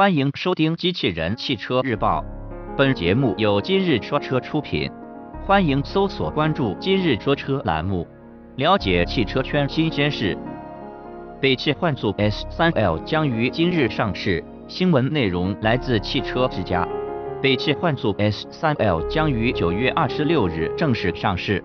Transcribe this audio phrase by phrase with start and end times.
[0.00, 2.24] 欢迎收听《机器人汽车日报》，
[2.74, 4.90] 本节目由今日说车出品。
[5.44, 8.08] 欢迎搜索关注“今日说车”栏目，
[8.56, 10.34] 了解汽车圈新鲜事。
[11.38, 16.88] 北汽幻速 S3L 将于今日上市，新闻内容来自汽车之家。
[17.42, 21.62] 北汽幻速 S3L 将于九月二十六日正式上市，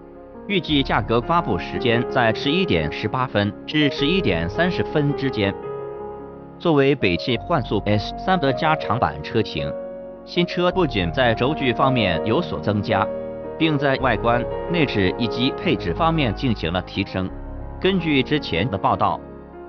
[0.50, 5.56] 预计价格发布时间在十一点十八分至十一点三十分之间。
[6.58, 9.72] 作为北汽幻速 S3 的加长版车型，
[10.24, 13.06] 新车不仅在轴距方面有所增加，
[13.58, 17.30] 并在外观、内饰以及配置方面进行了提升。
[17.80, 19.20] 根据之前的报道，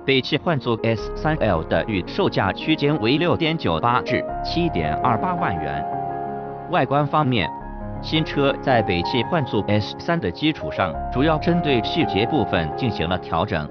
[0.05, 5.85] 北汽幻速 S3L 的预售价区间为六点九八至七点二八万元。
[6.71, 7.49] 外观方面，
[8.01, 13.69] 新车在北汽幻速 S3 的基础上，主要针对细节部分进行了调整。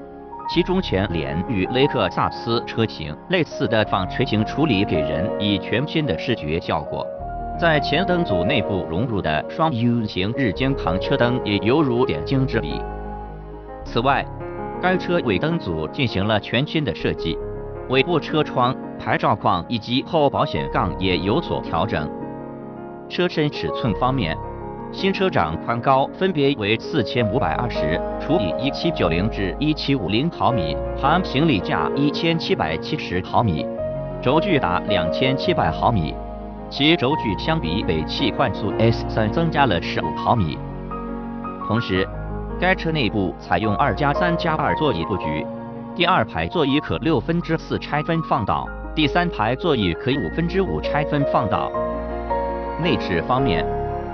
[0.48, 7.04] 其中前脸与雷克萨斯车型类似的纺锤形处理，给人以全新的视觉效果。
[7.58, 12.80] 在前灯组内部融入的双 U 型日间行车灯也犹如点睛之笔。
[13.84, 14.24] 此外，
[14.80, 17.36] 该车尾灯组进行了全新的设计，
[17.88, 22.08] 尾部车窗、牌照框以及后保险杠也有所调整。
[23.08, 24.36] 车身尺寸方面，
[24.92, 33.66] 新车长宽高分别为四千五百二十除以一七九零至一七五零毫米，含行李架一千七百七十毫米，
[34.22, 36.14] 轴距达两千七百毫米，
[36.70, 40.58] 其轴距相比北汽幻速 S3 增加了十五毫米。
[41.66, 42.08] 同时，
[42.58, 45.46] 该车内部采用二加三加二座椅布局，
[45.94, 51.70] 第二排座椅可六分之四拆分放倒，第三排座椅可以五分之五拆分放倒。
[52.82, 53.66] 内饰方面。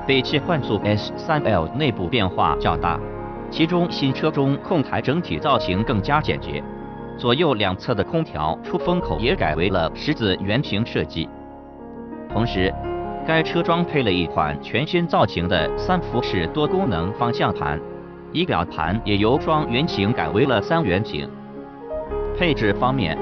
[0.05, 2.99] 北汽幻速 S3L 内部变化较大，
[3.51, 6.63] 其中新车中控台整体造型更加简洁，
[7.17, 11.29] 左右两侧的空调出风口也改为了十字圆形设计。
[12.29, 12.75] 同时，
[13.25, 17.81] 该车装配了一款全新造型的三辐式多功能方向盘，
[18.33, 21.31] 仪表盘也由双圆形改为了三圆形。
[22.37, 23.17] 配置方面，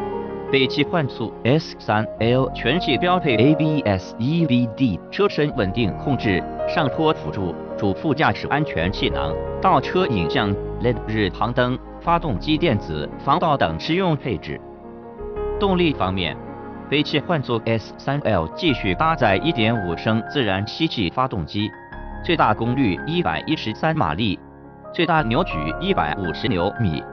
[0.52, 6.42] 北汽幻速 S3L 全系标配 ABS、EBD 车身稳定控制。
[6.66, 14.60] 上坡辅助、主副驾驶安全气囊、倒车影像、LED 日行灯、发动机电子防盗等实用配置。
[15.60, 16.36] 动力方面，
[16.88, 21.70] 北汽幻速 S3L 继续搭载1.5升自然吸气发动机，
[22.24, 24.36] 最大功率113马力，
[24.92, 27.04] 最大扭矩150牛米，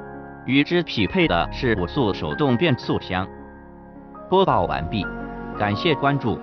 [0.48, 3.28] 与之匹配的是五速手动变速箱。
[4.30, 5.06] 播报完毕，
[5.60, 6.36] 感谢关注。